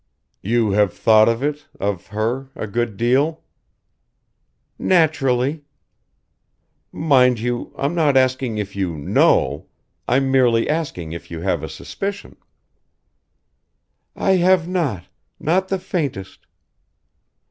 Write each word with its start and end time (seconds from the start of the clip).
"You 0.41 0.71
have 0.71 0.95
thought 0.97 1.29
of 1.29 1.43
it 1.43 1.67
of 1.79 2.07
her 2.07 2.49
a 2.55 2.65
good 2.65 2.97
deal?" 2.97 3.43
"Naturally." 4.79 5.63
"Mind 6.91 7.37
you 7.39 7.71
I'm 7.77 7.93
not 7.93 8.17
asking 8.17 8.57
if 8.57 8.75
you 8.75 8.97
know 8.97 9.67
I'm 10.07 10.31
merely 10.31 10.67
asking 10.67 11.11
if 11.11 11.29
you 11.29 11.41
have 11.41 11.61
a 11.61 11.69
suspicion." 11.69 12.35
"I 14.15 14.37
have 14.37 14.67
not 14.67 15.03
not 15.39 15.67
the 15.67 15.77
faintest." 15.77 16.47